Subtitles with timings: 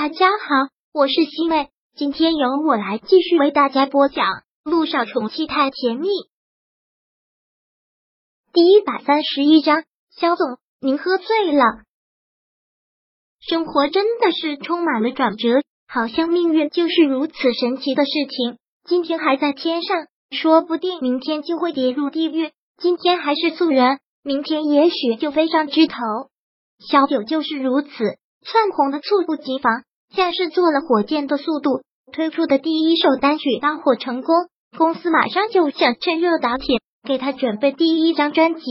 [0.00, 4.26] 大家好，我是西妹，今天由我来继续为大家播讲
[4.62, 6.06] 《路上宠妻太甜蜜》
[8.52, 9.82] 第一百三十一章。
[10.10, 11.64] 肖总，您喝醉了。
[13.40, 18.58] 生活真的是充满了转折，好像命运就是如此神奇的事情。
[18.84, 19.96] 今天还在天上，
[20.30, 25.96] 说不定明天就会跌入地狱；今天还是素人，明天也许就飞上枝头。
[26.88, 27.88] 小九就是如此。
[28.40, 29.82] 窜红的猝不及防，
[30.14, 31.82] 像是坐了火箭的速度。
[32.12, 34.34] 推出的第一首单曲大火成功，
[34.76, 38.62] 公司马上就想趁热打铁，给他准备第一张专辑。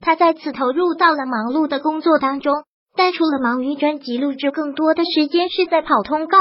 [0.00, 2.52] 他再次投入到了忙碌的工作当中，
[2.96, 6.38] 但除了忙于专辑录制，更多的时间是在跑通告，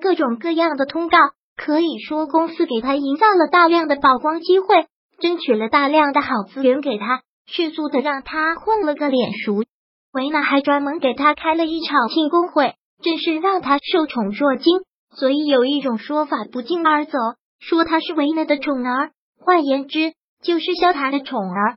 [0.00, 1.18] 各种各样的通告。
[1.56, 4.86] 可以说，公司给他营造了大量的曝光机会，
[5.20, 9.64] 争取了大量的好资源给他，迅速的让他混了个脸熟。
[10.12, 14.80] 维娜还专门给他开了一场庆功会，真是让他受宠若惊。
[15.14, 17.12] 所以有一种说法不胫而走，
[17.60, 21.76] 说他是维娜的宠儿，换言之就是萧谈的宠儿。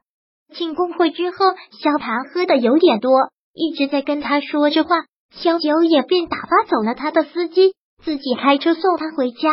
[0.53, 1.37] 庆功会之后，
[1.81, 3.11] 萧谈喝的有点多，
[3.53, 5.05] 一直在跟他说着话。
[5.33, 7.73] 萧九也便打发走了他的司机，
[8.03, 9.49] 自己开车送他回家。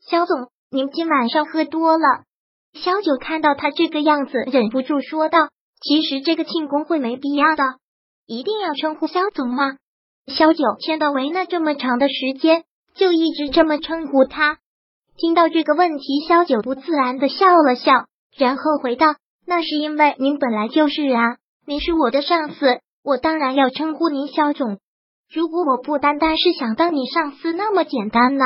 [0.00, 2.24] 萧总，您今晚上喝多了。
[2.72, 5.50] 萧九看到他这个样子，忍不住说道
[5.84, 7.62] ：“其实这个庆功会没必要的。”
[8.26, 9.76] 一定要称呼萧总吗？
[10.26, 14.58] 萧九见到维娜这么长的时间，就一直这么称呼他。
[15.16, 18.06] 听到这个问题，萧九不自然的笑了笑，
[18.36, 24.78] 然后回道：“那是因为您本来就是啊，您是我的上司，我当然要称呼您萧总。
[25.32, 28.44] 如果我不单单是想当你上司那么简单呢？”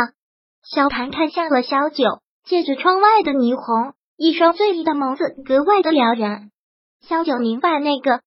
[0.64, 2.04] 萧盘看向了萧九，
[2.44, 6.50] 借着窗外的霓虹，一双醉意的眸子格外的撩人。
[7.02, 8.20] 萧九明白那个。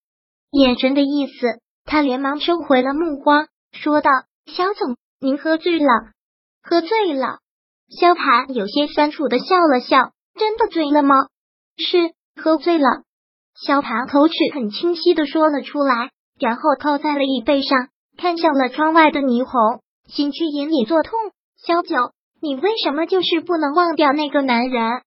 [0.51, 1.59] 眼神的意思，
[1.89, 4.11] 他连忙收回了目光，说道
[4.45, 5.87] ：“肖总，您喝醉了，
[6.61, 7.39] 喝醉了。”
[7.89, 11.15] 肖盘有些酸楚的笑了笑：“真的醉了吗
[11.77, 12.85] ？”“是，喝醉了。”
[13.59, 17.87] 肖盘口齿很清晰的说了出来，然后靠在了椅背上，
[18.17, 21.19] 看向了窗外的霓虹，心却隐隐作痛。
[21.57, 21.95] 肖九，
[22.39, 25.01] 你为什么就是不能忘掉那个男人？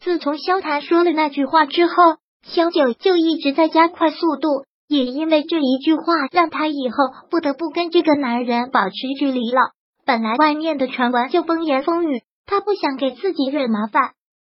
[0.00, 1.94] 自从肖谈说了那句话之后，
[2.42, 4.64] 肖九就一直在加快速度。
[4.92, 6.96] 也因为这一句话，让他以后
[7.30, 9.70] 不得不跟这个男人保持距离了。
[10.04, 14.12] 本来外面的传闻就风言风语，他不想给自己惹麻烦。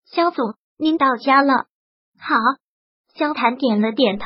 [0.07, 1.67] 肖总，您到家了。
[2.19, 2.37] 好，
[3.15, 4.25] 萧谈点了点头。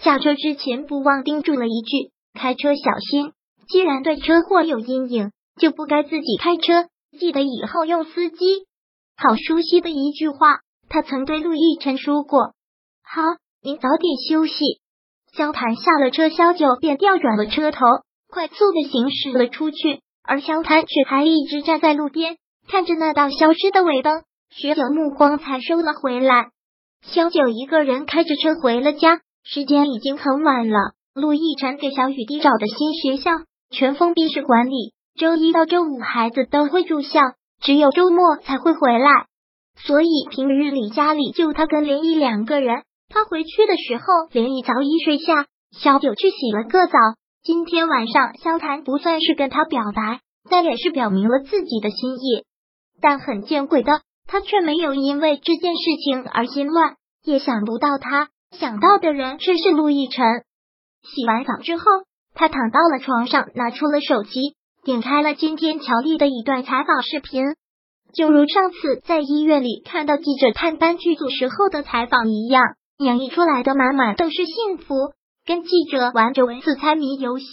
[0.00, 3.32] 下车之前不忘叮嘱了一句：“开车小心。
[3.68, 6.88] 既然对车祸有阴影，就不该自己开车。
[7.16, 8.66] 记得以后用司机。”
[9.16, 12.54] 好熟悉的一句话，他曾对陆亦辰说过。
[13.04, 13.22] 好，
[13.62, 14.80] 您早点休息。
[15.36, 17.80] 萧谭下了车，萧九便调转了车头，
[18.28, 20.00] 快速的行驶了出去。
[20.22, 22.36] 而萧谭却还一直站在路边，
[22.68, 26.46] 看着那道消失的尾灯，许久目光才收了回来。
[27.02, 30.78] 萧九一个人开着车回了家，时间已经很晚了。
[31.14, 33.32] 陆亦辰给小雨滴找的新学校
[33.70, 37.20] 全封闭式管理，周一到周五孩子都会住校，
[37.60, 39.26] 只有周末才会回来，
[39.76, 42.84] 所以平日里家里就他跟连毅两个人。
[43.14, 46.98] 他回去的时候，连毅早已睡下，小九去洗了个澡。
[47.44, 50.18] 今天晚上，萧谈不算是跟他表白，
[50.50, 52.44] 但也是表明了自己的心意。
[53.00, 60.26] 但很见鬼的，他却没有因为这件事情而心乱，也想不到他想到的人却是陆亦辰。
[61.04, 61.84] 洗完澡之后，
[62.34, 67.44] 他躺到了床上，拿出了手机，点开了今天乔丽的一段采访视频，
[68.12, 72.60] 就如上次在医院里看到记者探班剧组时候的采访一样。
[72.98, 74.94] 洋溢出来的满满都是幸福，
[75.44, 77.44] 跟记者玩着文字猜谜游戏，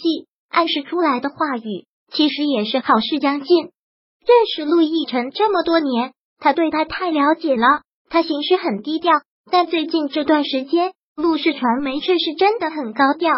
[0.48, 3.64] 暗示出来的话语其实也是好事将近。
[3.64, 7.82] 认识陆亦辰这么多年，他对他太了解了。
[8.08, 9.12] 他行事很低调，
[9.50, 13.32] 但最近这段时间，陆氏传媒却是真的很高调。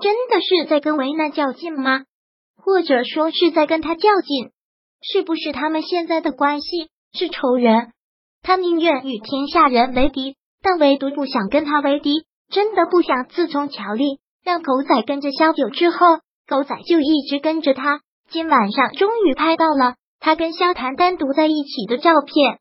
[0.00, 2.04] 真的是在跟维娜较劲吗？
[2.56, 4.50] 或者说是在跟他较劲？
[5.02, 7.92] 是不是他们现在的关系是仇人？
[8.42, 10.34] 他宁愿与天下人为敌。
[10.62, 13.26] 但唯独不想跟他为敌，真的不想。
[13.28, 15.98] 自从乔丽让狗仔跟着萧九之后，
[16.46, 18.00] 狗仔就一直跟着他。
[18.30, 22.58] 今晚上终于拍到了他跟萧谈单独在一起的照片。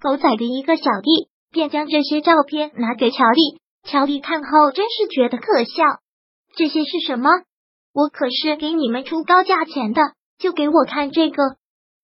[0.00, 5.82] 狗仔的一个小弟便将这些照片拿给乔丽，乔丽看后真是觉得可笑。
[6.56, 7.30] 这些是什么？
[7.92, 10.02] 我可是给你们出高价钱的，
[10.38, 11.42] 就给我看这个。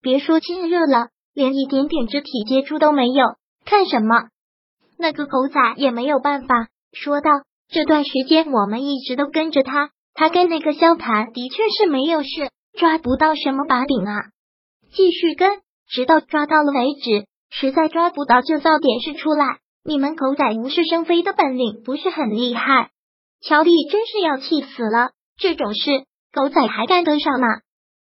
[0.01, 3.25] 别说亲热了，连一点点肢体接触都没有，
[3.65, 4.29] 看什么？
[5.01, 7.31] 那个狗仔也没有办法，说道
[7.67, 12.29] ：“这段时间我们一直都跟着他，他跟那个萧谈的确是没有事，
[12.77, 14.21] 抓不到什么把柄啊！
[14.93, 15.59] 继续跟，
[15.89, 17.25] 直到抓到了为止。
[17.49, 19.57] 实在抓不到，就造点事出来。
[19.83, 22.91] 你们狗仔无事生非的本领不是很厉害？
[23.41, 27.47] 乔丽真是要气死了，这种事狗仔还干得上吗？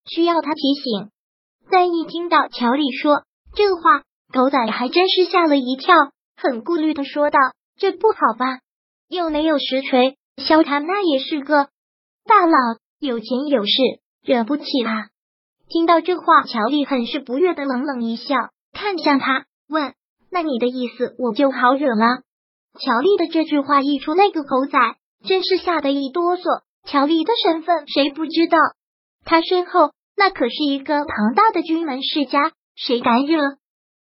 [0.10, 1.10] 需要他提醒。
[1.70, 4.02] 但一听到乔丽说这话，
[4.32, 5.94] 狗仔还真是吓了一跳，
[6.36, 7.40] 很顾虑的说道
[7.78, 8.60] ：“这不好吧？
[9.08, 11.70] 又没有实锤，萧谈那也是个
[12.26, 12.58] 大佬，
[13.00, 13.72] 有钱有势，
[14.24, 15.08] 惹不起啊。”
[15.70, 18.36] 听到这话，乔丽很是不悦的冷冷一笑。
[18.72, 19.94] 看向他，问
[20.30, 22.22] ：“那你的意思我就好惹了？”
[22.80, 24.78] 乔丽的这句话一出，那个狗仔
[25.26, 26.64] 真是吓得一哆嗦。
[26.86, 28.58] 乔丽的身份谁不知道？
[29.24, 33.40] 他身后那可是一个庞大的军门世家，谁敢惹？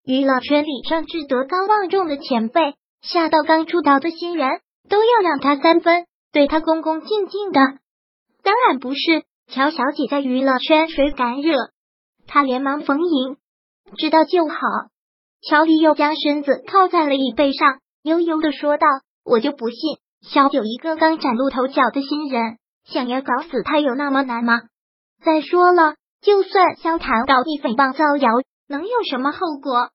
[0.06, 4.60] 娱乐圈里上至德高望重的前辈，下到刚出道的新人，
[4.90, 7.60] 都要让他三分，对他恭恭敬敬的。
[8.42, 11.54] 当然不是，乔小姐在娱乐圈谁敢惹？
[12.26, 13.36] 他连忙逢迎。
[13.96, 14.56] 知道就好。
[15.40, 18.86] 乔丽又将身子靠在了椅背上，悠悠的说道
[19.24, 24.60] ：“我就不信，小九一个刚崭露头角的新人，想要搞死他有那么难吗？
[25.24, 28.30] 再说了，就算萧谈搞你诽谤造谣，
[28.68, 29.90] 能有什么后果？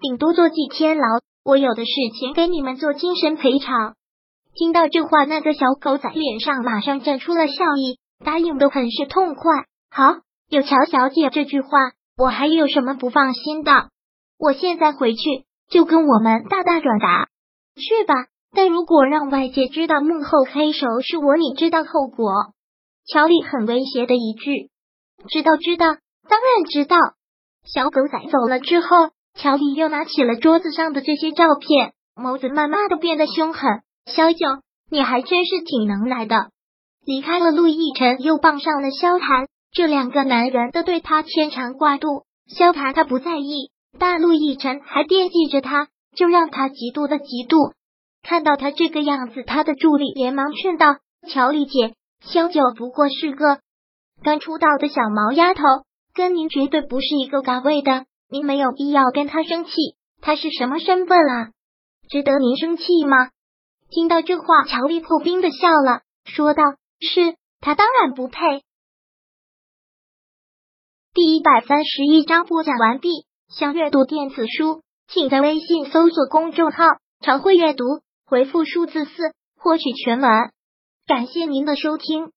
[0.00, 1.04] 顶多坐几天牢。
[1.44, 3.94] 我有的是钱给你们做精神赔偿。”
[4.54, 9.64] 听到这话，那个小狗仔脸上马上绽出了笑意，答应的很是痛快。
[9.90, 11.68] 好，有乔小姐这句话。
[12.18, 13.90] 我还有什么不放心的？
[14.40, 17.28] 我现在回去就跟我们大大转达
[17.76, 18.14] 去吧。
[18.50, 22.32] 但如果让外界知道幕后黑手是我，你知道后果？
[23.06, 24.68] 乔丽很威胁的一句
[25.30, 25.86] ：“知道，知道，
[26.28, 26.96] 当然知道。”
[27.64, 33.62] 小狗仔走了之后，乔丽又拿起了桌子上的这些照片，眸子慢慢的变得凶狠。
[34.06, 34.46] 小九，
[34.90, 36.50] 你还真是挺能来的。
[37.06, 39.46] 离开了陆亦辰，又傍上了萧谈。
[39.70, 45.86] 这两个男人都对他牵肠挂肚，萧谈他不在意，但陆逸晨还惦记着他，
[46.16, 47.74] 就让他嫉妒的嫉妒。
[48.22, 50.96] 看到他这个样子，他的助理连忙劝道
[51.30, 51.94] ：“乔丽姐，
[52.24, 53.60] 萧九不过是个
[54.24, 55.62] 刚出道的小毛丫头，
[56.12, 59.72] 跟您绝对不是一个岗位的，您没有必要跟他生气。
[60.20, 61.50] 他是什么身份啊？
[62.10, 63.30] 值得您生气吗？”
[63.90, 66.62] 听到这话，乔丽破冰的笑了，说道
[67.00, 68.38] ：“是他当然不配。”
[71.14, 73.08] 第一百三十一章播讲完毕。
[73.48, 76.84] 想阅读电子书，请在微信搜索公众号
[77.24, 77.84] “常会阅读”，
[78.26, 80.30] 回复数字四获取全文。
[81.06, 82.30] 感谢您的收听。